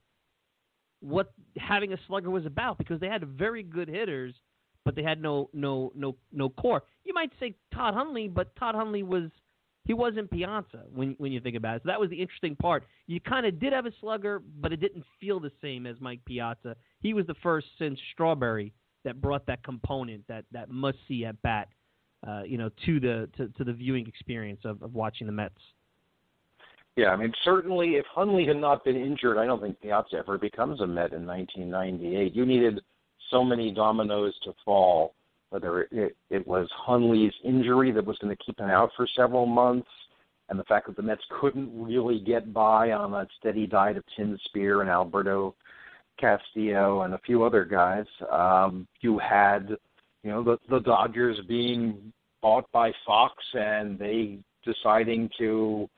[1.04, 4.34] what having a slugger was about because they had very good hitters,
[4.84, 6.82] but they had no no no no core.
[7.04, 9.30] You might say Todd Hundley, but Todd Hundley was
[9.84, 11.82] he wasn't Piazza when when you think about it.
[11.84, 12.84] So that was the interesting part.
[13.06, 16.20] You kind of did have a slugger, but it didn't feel the same as Mike
[16.24, 16.74] Piazza.
[17.00, 18.72] He was the first since Strawberry
[19.04, 21.68] that brought that component, that that must see at bat,
[22.26, 25.60] uh, you know, to the to, to the viewing experience of, of watching the Mets.
[26.96, 30.38] Yeah, I mean, certainly if Hundley had not been injured, I don't think Piazza ever
[30.38, 32.34] becomes a Met in 1998.
[32.34, 32.80] You needed
[33.30, 35.14] so many dominoes to fall
[35.54, 39.46] whether it, it was Hundley's injury that was going to keep him out for several
[39.46, 39.86] months,
[40.48, 44.02] and the fact that the Mets couldn't really get by on that steady diet of
[44.16, 45.54] Tim Spehr and Alberto
[46.18, 48.04] Castillo and a few other guys.
[48.32, 49.68] Um, you had,
[50.24, 55.88] you know, the the Dodgers being bought by Fox and they deciding to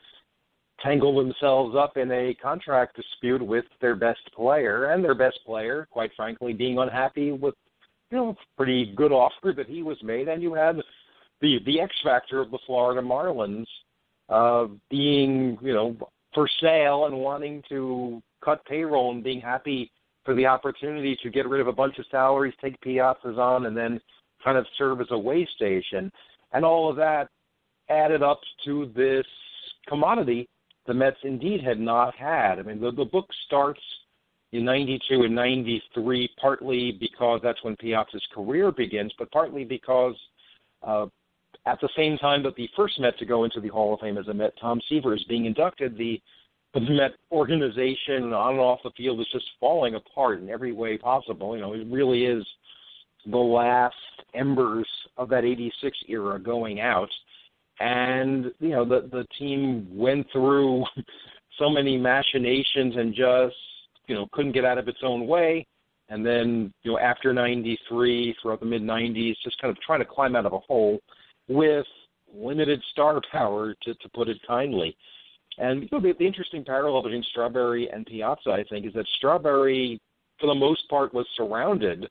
[0.82, 5.88] tangle themselves up in a contract dispute with their best player and their best player,
[5.90, 7.54] quite frankly, being unhappy with
[8.10, 10.76] you know pretty good offer that he was made, and you had
[11.40, 13.66] the the X factor of the Florida Marlins
[14.28, 15.96] uh, being you know
[16.34, 19.90] for sale and wanting to cut payroll and being happy
[20.24, 23.76] for the opportunity to get rid of a bunch of salaries, take Piazza's on, and
[23.76, 24.00] then
[24.44, 26.12] kind of serve as a way station,
[26.52, 27.28] and all of that
[27.88, 29.26] added up to this
[29.88, 30.48] commodity
[30.86, 32.58] the Mets indeed had not had.
[32.58, 33.80] I mean, the, the book starts
[34.52, 40.14] in 92 and 93, partly because that's when Piazza's career begins, but partly because
[40.82, 41.06] uh,
[41.66, 44.18] at the same time that the first Met to go into the Hall of Fame
[44.18, 46.20] as a Met, Tom Seaver, is being inducted, the,
[46.74, 50.96] the Met organization on and off the field is just falling apart in every way
[50.96, 51.56] possible.
[51.56, 52.44] You know, it really is
[53.26, 53.94] the last
[54.34, 57.10] embers of that 86 era going out.
[57.78, 60.84] And, you know, the, the team went through
[61.58, 63.56] so many machinations and just
[64.06, 65.66] you know couldn't get out of its own way.
[66.08, 70.04] And then you know after 93 throughout the mid 90s just kind of trying to
[70.04, 71.00] climb out of a hole
[71.48, 71.86] with
[72.32, 74.96] limited star power to to put it kindly.
[75.58, 79.06] And you know, the, the interesting parallel between Strawberry and Piazza I think is that
[79.16, 80.00] Strawberry
[80.40, 82.08] for the most part was surrounded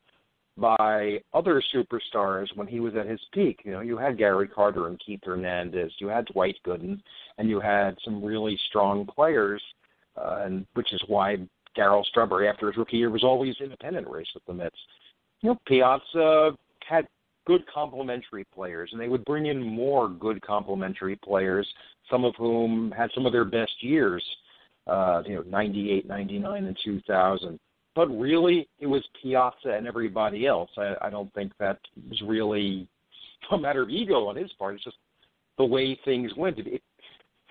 [0.57, 3.61] by other superstars when he was at his peak.
[3.63, 7.01] You know, you had Gary Carter and Keith Hernandez, you had Dwight Gooden,
[7.37, 9.61] and you had some really strong players,
[10.17, 11.37] uh, and which is why
[11.77, 14.77] Darryl Strawberry after his rookie year was always in a pennant race with the Mets.
[15.41, 16.51] You know, Piazza
[16.87, 17.07] had
[17.45, 21.67] good complementary players, and they would bring in more good complementary players,
[22.09, 24.23] some of whom had some of their best years,
[24.87, 27.59] uh, you know, 98, 99, and 2000.
[27.95, 30.69] But really, it was Piazza and everybody else.
[30.77, 31.79] I, I don't think that
[32.09, 32.87] was really
[33.51, 34.75] a matter of ego on his part.
[34.75, 34.97] It's just
[35.57, 36.59] the way things went.
[36.59, 36.81] It,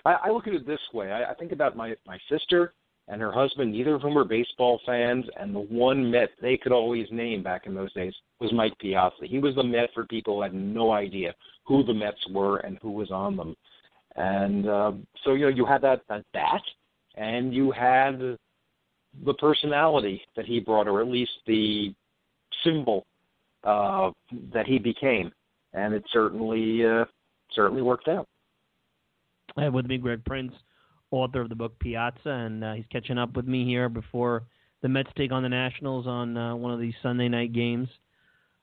[0.04, 1.12] I, I look at it this way.
[1.12, 2.74] I, I think about my my sister
[3.08, 6.72] and her husband, neither of whom were baseball fans, and the one Met they could
[6.72, 9.26] always name back in those days was Mike Piazza.
[9.26, 12.78] He was the Met for people who had no idea who the Mets were and
[12.82, 13.56] who was on them.
[14.16, 14.92] And uh,
[15.24, 16.62] so, you know, you had that, that
[17.16, 18.38] and you had
[19.24, 21.94] the personality that he brought, or at least the
[22.64, 23.06] symbol
[23.64, 24.10] uh,
[24.52, 25.32] that he became.
[25.72, 27.04] And it certainly, uh,
[27.52, 28.28] certainly worked out.
[29.56, 30.52] With me, Greg Prince
[31.14, 34.42] author of the book Piazza, and uh, he's catching up with me here before
[34.82, 37.88] the Mets take on the Nationals on uh, one of these Sunday night games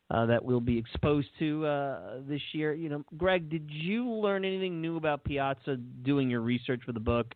[0.09, 2.73] uh, that we'll be exposed to uh, this year.
[2.73, 6.99] You know, Greg, did you learn anything new about Piazza doing your research for the
[6.99, 7.33] book?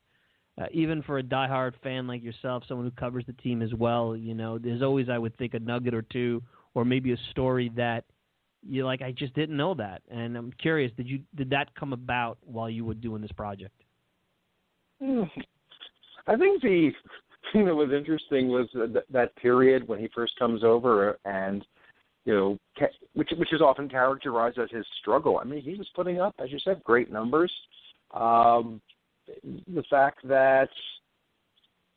[0.59, 4.15] Uh, even for a diehard fan like yourself, someone who covers the team as well,
[4.15, 6.41] you know, there's always, I would think, a nugget or two,
[6.73, 8.05] or maybe a story that
[8.65, 9.01] you like.
[9.01, 10.91] I just didn't know that, and I'm curious.
[10.95, 13.73] Did you did that come about while you were doing this project?
[15.01, 16.91] I think the
[17.53, 21.65] thing that was interesting was that, that period when he first comes over and
[22.25, 22.57] you know
[23.13, 25.37] which which is often characterized as his struggle.
[25.39, 27.51] I mean, he was putting up, as you said, great numbers.
[28.13, 28.81] Um,
[29.73, 30.69] the fact that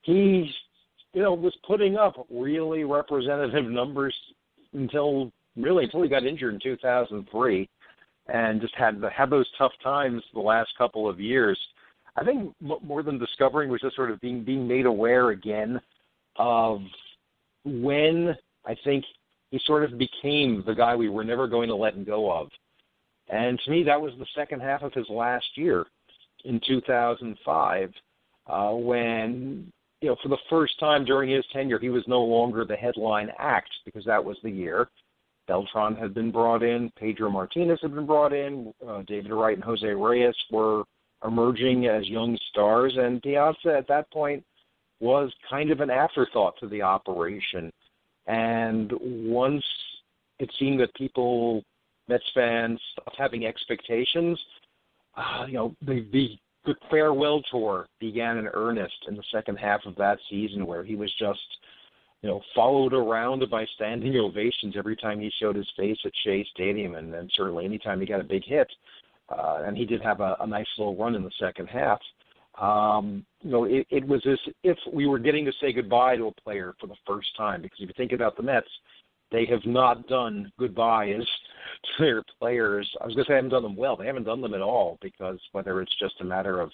[0.03, 0.51] he
[1.13, 4.15] you know was putting up really representative numbers
[4.73, 7.69] until really until he got injured in 2003
[8.29, 11.59] and just had the had those tough times the last couple of years
[12.17, 15.81] I think more than discovering was just sort of being being made aware again
[16.37, 16.81] of
[17.65, 19.05] when I think
[19.51, 22.49] he sort of became the guy we were never going to let go of.
[23.29, 25.87] And to me, that was the second half of his last year
[26.49, 27.93] in 2005,
[28.47, 32.65] uh, when you know for the first time during his tenure he was no longer
[32.65, 34.89] the headline act because that was the year.
[35.47, 39.65] Beltran had been brought in, Pedro Martinez had been brought in, uh, David Wright and
[39.65, 40.85] Jose Reyes were
[41.25, 44.45] emerging as young stars, and Piazza at that point
[45.01, 47.73] was kind of an afterthought to the operation.
[48.27, 49.65] And once
[50.39, 51.63] it seemed that people,
[52.09, 54.39] Mets fans, stopped having expectations,
[55.19, 59.81] uh, you know, the, the the farewell tour began in earnest in the second half
[59.87, 61.41] of that season, where he was just,
[62.21, 66.45] you know, followed around by standing ovations every time he showed his face at Shea
[66.53, 68.69] Stadium, and then certainly anytime he got a big hit
[69.29, 72.01] uh, and he did have a, a nice little run in the second half.
[72.61, 76.27] Um, you know, it, it was as if we were getting to say goodbye to
[76.27, 77.63] a player for the first time.
[77.63, 78.69] Because if you think about the Mets,
[79.31, 81.27] they have not done goodbyes
[81.99, 82.89] to their players.
[83.01, 83.97] I was going to say they haven't done them well.
[83.97, 86.71] They haven't done them at all because whether it's just a matter of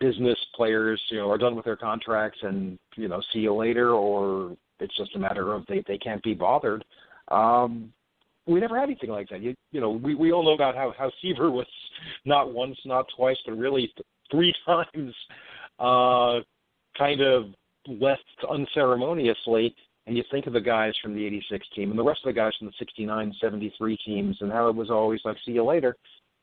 [0.00, 3.92] business players, you know, are done with their contracts and you know see you later,
[3.92, 6.84] or it's just a matter of they they can't be bothered.
[7.28, 7.92] Um,
[8.46, 9.40] we never had anything like that.
[9.40, 11.66] You you know we we all know about how how Seaver was
[12.24, 15.14] not once, not twice, but really th- three times,
[15.78, 16.40] uh,
[16.98, 17.46] kind of
[17.86, 19.74] left unceremoniously.
[20.06, 22.38] And you think of the guys from the '86 team and the rest of the
[22.40, 25.96] guys from the '69, '73 teams, and how it was always like, "See you later."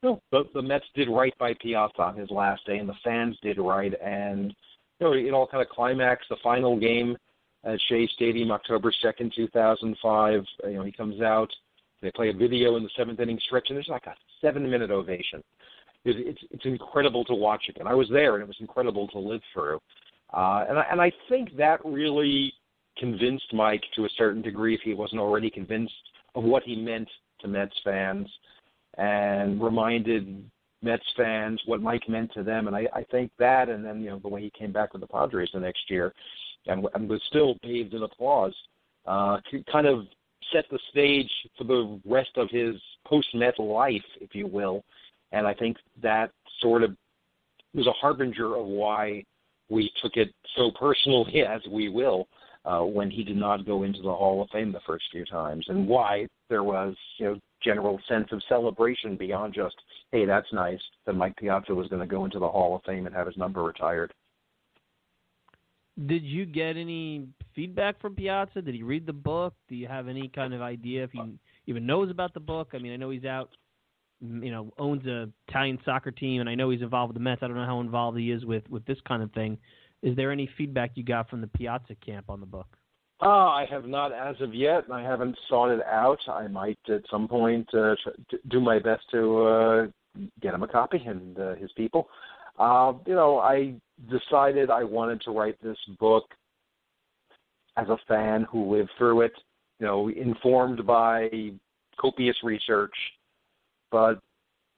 [0.04, 3.38] No, the, the Mets did right by Piazza on his last day, and the fans
[3.42, 4.54] did right, and
[5.00, 7.16] you know it all kind of climaxed the final game
[7.64, 10.44] at Shea Stadium, October second, two thousand five.
[10.66, 11.50] You know, he comes out.
[12.02, 15.42] They play a video in the seventh inning stretch, and there's like a seven-minute ovation.
[16.04, 17.88] It's, it's it's incredible to watch again.
[17.88, 19.80] I was there, and it was incredible to live through.
[20.34, 22.52] Uh, and I, and I think that really
[22.98, 25.94] convinced Mike to a certain degree, if he wasn't already convinced,
[26.36, 27.10] of what he meant
[27.42, 28.28] to Mets fans
[28.98, 30.50] and reminded
[30.82, 32.68] Mets fans what Mike meant to them.
[32.68, 35.02] And I, I think that, and then you know the way he came back with
[35.02, 36.14] the Padres the next year,
[36.68, 38.54] and, and was still bathed in applause,
[39.06, 39.38] uh,
[39.72, 40.06] kind of
[40.52, 42.76] set the stage for the rest of his
[43.06, 44.84] post-Met life, if you will.
[45.32, 46.32] And I think that
[46.62, 46.96] sort of
[47.74, 49.24] was a harbinger of why
[49.70, 52.28] we took it so personally, as we will,
[52.66, 55.66] uh, when he did not go into the Hall of Fame the first few times,
[55.68, 59.76] and why there was, you know, general sense of celebration beyond just,
[60.12, 63.06] hey, that's nice that Mike Piazza was going to go into the Hall of Fame
[63.06, 64.14] and have his number retired.
[66.08, 68.62] Did you get any feedback from Piazza?
[68.62, 69.54] Did he read the book?
[69.70, 71.22] Do you have any kind of idea if he
[71.68, 72.70] even knows about the book?
[72.74, 73.52] I mean, I know he's out,
[74.20, 77.44] you know, owns a Italian soccer team, and I know he's involved with the Mets.
[77.44, 79.58] I don't know how involved he is with with this kind of thing.
[80.04, 82.68] Is there any feedback you got from the Piazza camp on the book?
[83.22, 84.84] Uh, I have not as of yet.
[84.92, 86.20] I haven't sought it out.
[86.28, 87.96] I might at some point uh,
[88.50, 89.88] do my best to uh,
[90.42, 92.10] get him a copy and uh, his people.
[92.60, 93.76] Uh, you know, I
[94.10, 96.26] decided I wanted to write this book
[97.78, 99.34] as a fan who lived through it.
[99.80, 101.30] You know, informed by
[102.00, 102.94] copious research,
[103.90, 104.20] but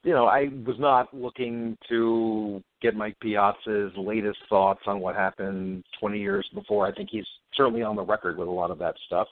[0.05, 5.83] you know, I was not looking to get Mike Piazza's latest thoughts on what happened
[5.99, 6.85] 20 years before.
[6.85, 7.25] I think he's
[7.55, 9.27] certainly on the record with a lot of that stuff.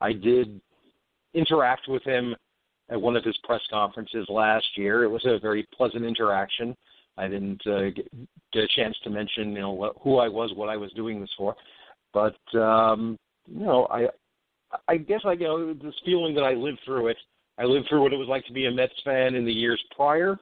[0.00, 0.60] I did
[1.34, 2.34] interact with him
[2.90, 5.04] at one of his press conferences last year.
[5.04, 6.76] It was a very pleasant interaction.
[7.16, 8.10] I didn't uh, get,
[8.56, 11.30] a chance to mention, you know, what, who I was, what I was doing this
[11.38, 11.54] for,
[12.12, 13.16] but um,
[13.46, 14.08] you know, I,
[14.88, 17.16] I guess I you know this feeling that I lived through it
[17.58, 19.82] I lived through what it was like to be a Mets fan in the years
[19.94, 20.38] prior,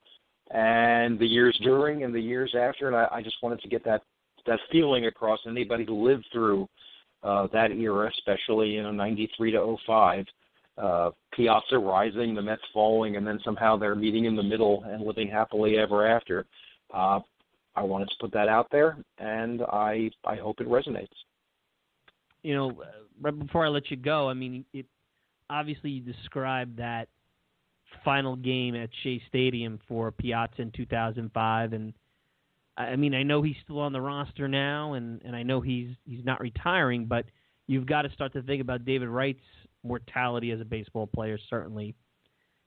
[0.50, 3.84] and the years during, and the years after, and I, I just wanted to get
[3.84, 4.02] that
[4.46, 5.40] that feeling across.
[5.46, 6.68] Anybody who lived through
[7.22, 10.24] uh, that era, especially you know '93 to 05,
[10.78, 15.04] uh, Piazza rising, the Mets falling, and then somehow they're meeting in the middle and
[15.04, 16.46] living happily ever after.
[16.92, 17.20] Uh,
[17.74, 21.08] I wanted to put that out there, and I I hope it resonates.
[22.42, 22.82] You know,
[23.20, 24.86] right before I let you go, I mean, it
[25.50, 27.08] obviously you described that
[28.04, 31.94] final game at Shea Stadium for Piazza in 2005, and
[32.76, 35.90] I mean I know he's still on the roster now, and and I know he's
[36.04, 37.26] he's not retiring, but
[37.66, 39.40] you've got to start to think about David Wright's
[39.82, 41.94] mortality as a baseball player, certainly.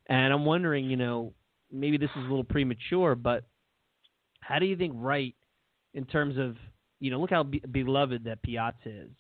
[0.08, 1.34] And I'm wondering, you know,
[1.72, 3.44] maybe this is a little premature, but
[4.42, 5.36] how do you think Wright,
[5.94, 6.56] in terms of,
[7.00, 9.12] you know, look how be- beloved that Piazza is.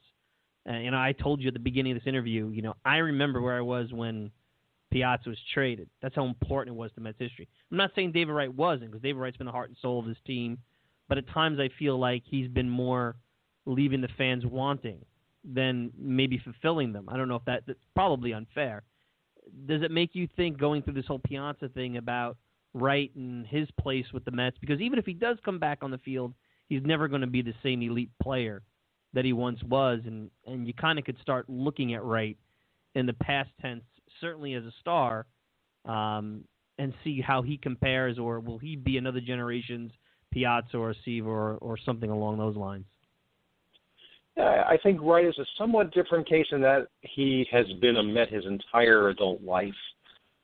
[0.70, 2.98] Uh, you know, I told you at the beginning of this interview, you know, I
[2.98, 4.32] remember where I was when
[4.92, 5.90] Piazza was traded.
[6.02, 7.48] That's how important it was to Mets history.
[7.72, 10.06] I'm not saying David Wright wasn't, because David Wright's been the heart and soul of
[10.06, 10.60] this team.
[11.08, 13.16] But at times I feel like he's been more
[13.66, 15.04] leaving the fans wanting
[15.44, 17.08] than maybe fulfilling them.
[17.10, 18.84] I don't know if that, that's probably unfair.
[19.66, 22.38] Does it make you think going through this whole Piazza thing about
[22.76, 24.58] Wright and his place with the Mets?
[24.60, 26.34] Because even if he does come back on the field,
[26.68, 28.62] he's never going to be the same elite player
[29.14, 32.38] that he once was, and and you kind of could start looking at Wright
[32.96, 33.84] in the past tense,
[34.22, 35.26] certainly as a star,
[35.86, 36.44] um,
[36.78, 39.92] and see how he compares, or will he be another generation's
[40.32, 42.86] Piazza or Seaver or or something along those lines?
[44.38, 48.04] Yeah, I think Wright is a somewhat different case in that he has been a
[48.04, 49.74] Met his entire adult life,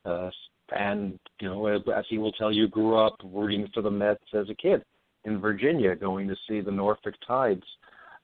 [0.03, 0.29] uh,
[0.75, 4.49] and you know, as he will tell you, grew up rooting for the Mets as
[4.49, 4.83] a kid
[5.23, 7.63] in Virginia, going to see the Norfolk Tides.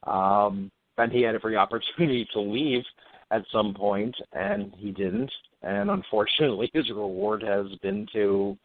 [0.08, 2.84] Um, and he had every opportunity to leave
[3.32, 5.32] at some point, and he didn't.
[5.64, 8.58] And unfortunately, his reward has been to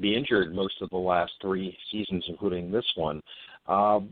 [0.00, 3.20] be injured most of the last three seasons, including this one.
[3.66, 4.10] Um,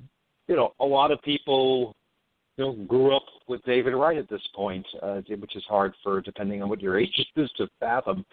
[0.48, 1.94] you know, a lot of people
[2.56, 6.20] you know grew up with David Wright at this point, uh, which is hard for
[6.20, 8.24] depending on what your age is to fathom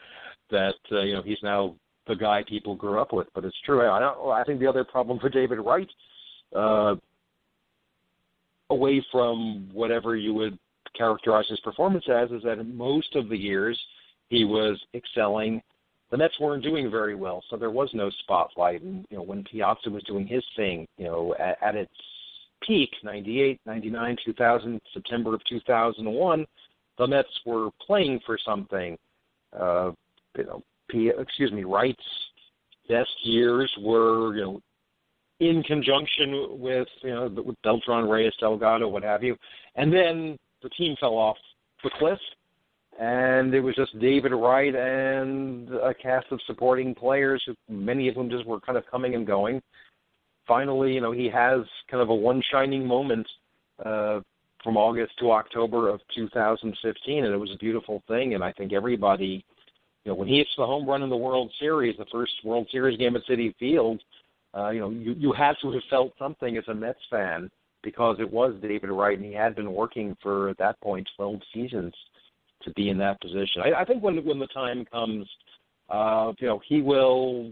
[0.49, 1.75] that uh, you know he's now
[2.07, 3.27] the guy people grew up with.
[3.33, 3.89] But it's true.
[3.89, 5.89] I don't, I think the other problem for David Wright,
[6.55, 6.95] uh,
[8.71, 10.57] away from whatever you would
[10.97, 13.79] characterize his performance as, is that most of the years
[14.29, 15.61] he was excelling.
[16.09, 18.81] The Mets weren't doing very well, so there was no spotlight.
[18.81, 21.93] And you know, when Piazza was doing his thing, you know, at, at its
[22.65, 26.45] peak, 98, 99, 2000, September of 2001,
[26.97, 28.97] the Mets were playing for something.
[29.57, 29.91] Uh,
[30.37, 32.03] you know, P, excuse me, Wright's
[32.89, 34.61] best years were, you know,
[35.41, 39.35] in conjunction with, you know, with Beltran, Reyes, Delgado, what have you.
[39.75, 41.35] And then the team fell off
[41.83, 42.19] the cliff,
[42.99, 48.29] and it was just David Wright and a cast of supporting players, many of them
[48.29, 49.61] just were kind of coming and going.
[50.47, 53.27] Finally, you know, he has kind of a one shining moment
[53.83, 54.19] uh,
[54.63, 58.35] from August to October of 2015, and it was a beautiful thing.
[58.35, 59.43] And I think everybody
[60.03, 62.67] you know, when he hits the home run in the World Series, the first World
[62.71, 64.01] Series game at Citi Field,
[64.57, 67.49] uh, you know, you you had to have felt something as a Mets fan
[67.83, 71.39] because it was David Wright, and he had been working for at that point 12
[71.53, 71.93] seasons
[72.63, 73.63] to be in that position.
[73.63, 75.27] I, I think when when the time comes,
[75.89, 77.51] uh, you know, he will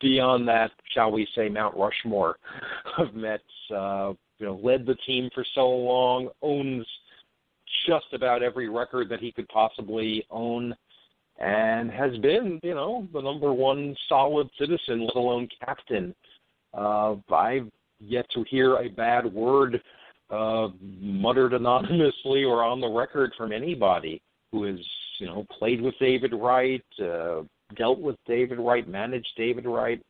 [0.00, 2.38] be on that, shall we say, Mount Rushmore
[2.98, 3.42] of Mets.
[3.74, 6.84] Uh, you know, led the team for so long, owns
[7.86, 10.74] just about every record that he could possibly own
[11.38, 16.14] and has been, you know, the number one solid citizen, let alone captain.
[16.74, 17.70] Uh, I've
[18.00, 19.80] yet to hear a bad word
[20.30, 24.78] uh, muttered anonymously or on the record from anybody who has,
[25.18, 27.42] you know, played with David Wright, uh,
[27.76, 30.02] dealt with David Wright, managed David Wright.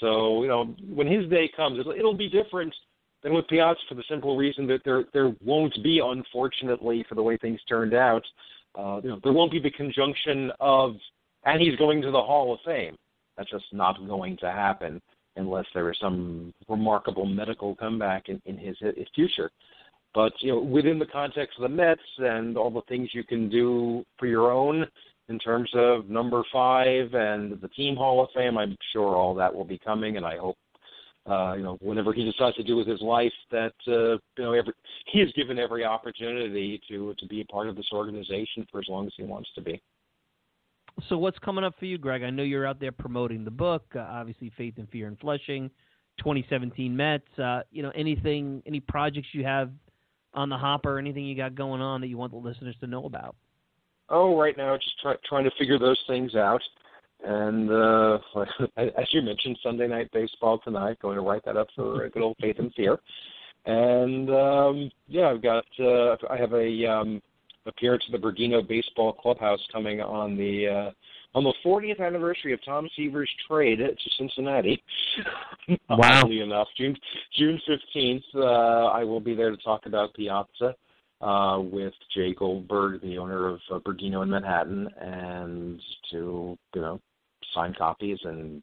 [0.00, 2.74] So, you know, when his day comes, it'll, it'll be different
[3.22, 7.22] than with Piazza for the simple reason that there there won't be, unfortunately, for the
[7.22, 8.26] way things turned out, uh,
[8.76, 10.96] Uh, you know, there won't be the conjunction of,
[11.44, 12.96] and he's going to the Hall of Fame.
[13.36, 15.00] That's just not going to happen
[15.36, 19.50] unless there is some remarkable medical comeback in, in his, his future.
[20.14, 23.50] But you know, within the context of the Mets and all the things you can
[23.50, 24.86] do for your own
[25.28, 29.54] in terms of number five and the team Hall of Fame, I'm sure all that
[29.54, 30.56] will be coming, and I hope
[31.28, 34.52] uh, you know, whatever he decides to do with his life, that uh, you know,
[34.52, 34.72] every
[35.06, 38.86] he is given every opportunity to to be a part of this organization for as
[38.88, 39.80] long as he wants to be.
[41.08, 42.22] So, what's coming up for you, Greg?
[42.22, 45.70] I know you're out there promoting the book, uh, obviously, Faith and Fear in Flushing,
[46.18, 47.38] 2017 Mets.
[47.38, 49.70] Uh, you know, anything, any projects you have
[50.32, 53.04] on the hopper, anything you got going on that you want the listeners to know
[53.04, 53.36] about?
[54.08, 56.62] Oh, right now, just try, trying to figure those things out.
[57.24, 58.18] And uh,
[58.76, 60.98] as you mentioned, Sunday night baseball tonight.
[61.00, 62.98] Going to write that up for a good old Faith and Fear.
[63.66, 67.22] And um, yeah, I've got uh, I have a um,
[67.66, 70.90] appearance at the Bergino Baseball Clubhouse coming on the uh,
[71.36, 74.82] on the 40th anniversary of Tom Seaver's trade to Cincinnati.
[75.88, 76.20] Wow!
[76.22, 76.96] Oddly enough, June
[77.36, 80.76] June 15th, uh, I will be there to talk about Piazza
[81.20, 87.00] uh, with Jay Goldberg, the owner of uh, Bergino in Manhattan, and to you know
[87.54, 88.62] sign copies and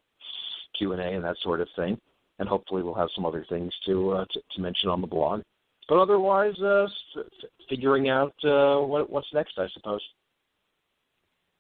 [0.78, 2.00] Q and A and that sort of thing.
[2.40, 5.42] And hopefully, we'll have some other things to uh, to, to mention on the blog.
[5.88, 7.26] But otherwise, uh, f-
[7.70, 10.02] figuring out uh, what, what's next, I suppose.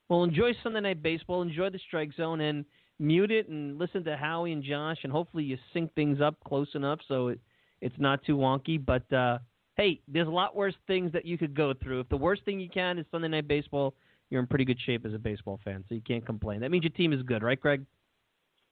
[0.09, 1.41] Well, enjoy Sunday Night Baseball.
[1.41, 2.65] Enjoy the strike zone and
[2.99, 4.97] mute it and listen to Howie and Josh.
[5.03, 7.39] And hopefully, you sync things up close enough so it,
[7.81, 8.83] it's not too wonky.
[8.83, 9.39] But uh,
[9.77, 12.01] hey, there's a lot worse things that you could go through.
[12.01, 13.93] If the worst thing you can is Sunday Night Baseball,
[14.29, 16.61] you're in pretty good shape as a baseball fan, so you can't complain.
[16.61, 17.85] That means your team is good, right, Greg?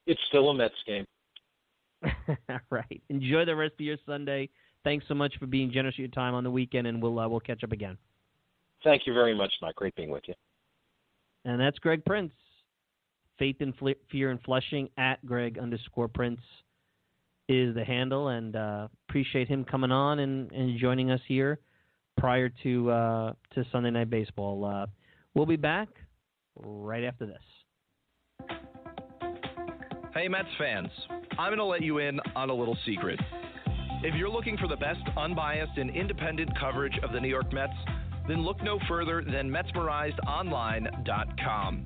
[0.07, 1.05] It's still a Mets game.
[2.49, 3.01] All right.
[3.09, 4.49] Enjoy the rest of your Sunday.
[4.83, 7.27] Thanks so much for being generous with your time on the weekend, and we'll uh,
[7.27, 7.97] we'll catch up again.
[8.83, 9.75] Thank you very much, Mike.
[9.75, 10.33] Great being with you.
[11.45, 12.33] And that's Greg Prince.
[13.37, 13.73] Faith and
[14.11, 16.41] Fear in Flushing at Greg underscore Prince
[17.49, 21.59] is the handle, and uh, appreciate him coming on and, and joining us here
[22.17, 24.65] prior to uh, to Sunday Night Baseball.
[24.65, 24.85] Uh,
[25.33, 25.89] we'll be back
[26.55, 27.41] right after this.
[30.13, 30.89] Hey, Mets fans,
[31.39, 33.17] I'm going to let you in on a little secret.
[34.03, 37.71] If you're looking for the best unbiased and independent coverage of the New York Mets,
[38.27, 41.85] then look no further than MetsmerizedOnline.com.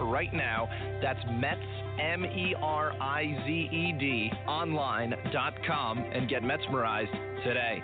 [0.05, 0.67] right now.
[1.01, 1.59] That's Mets,
[1.99, 7.81] M E R I Z E D, online.com, and get Metsmerized today.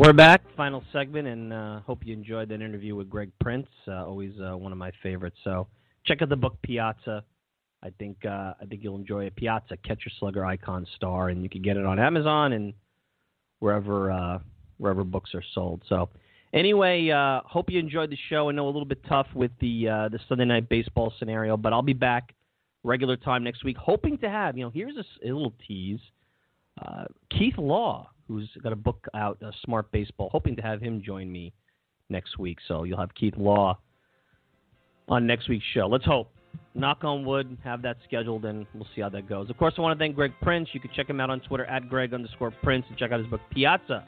[0.00, 3.66] We're back, final segment, and uh, hope you enjoyed that interview with Greg Prince.
[3.86, 5.36] Uh, always uh, one of my favorites.
[5.44, 5.66] So
[6.06, 7.22] check out the book Piazza.
[7.82, 9.36] I think uh, I think you'll enjoy it.
[9.36, 12.74] Piazza, Catcher Slugger Icon Star, and you can get it on Amazon and
[13.60, 14.38] wherever uh,
[14.78, 15.82] wherever books are sold.
[15.88, 16.10] So
[16.52, 18.48] anyway, uh, hope you enjoyed the show.
[18.48, 21.72] I know a little bit tough with the uh, the Sunday night baseball scenario, but
[21.72, 22.34] I'll be back
[22.82, 26.00] regular time next week, hoping to have you know here's a little tease.
[26.84, 31.02] Uh, Keith Law, who's got a book out, uh, Smart Baseball, hoping to have him
[31.02, 31.52] join me
[32.08, 32.58] next week.
[32.68, 33.78] So you'll have Keith Law
[35.08, 35.86] on next week's show.
[35.86, 36.32] Let's hope.
[36.74, 39.50] Knock on wood, have that scheduled, and we'll see how that goes.
[39.50, 40.68] Of course, I want to thank Greg Prince.
[40.72, 43.28] You can check him out on Twitter at Greg underscore Prince and check out his
[43.28, 44.04] book Piazza,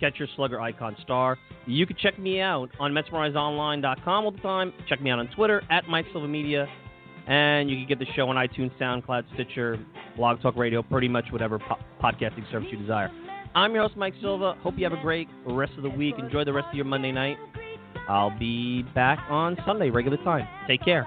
[0.00, 1.38] Catcher Slugger Icon Star.
[1.66, 4.72] You can check me out on MetsmerizedOnline.com all the time.
[4.88, 6.66] Check me out on Twitter at Mike Silva Media.
[7.28, 9.78] And you can get the show on iTunes, SoundCloud, Stitcher,
[10.16, 13.10] Blog Talk Radio, pretty much whatever po- podcasting service you desire.
[13.54, 14.54] I'm your host, Mike Silva.
[14.62, 16.14] Hope you have a great rest of the week.
[16.18, 17.36] Enjoy the rest of your Monday night.
[18.08, 20.48] I'll be back on Sunday, regular time.
[20.66, 21.06] Take care.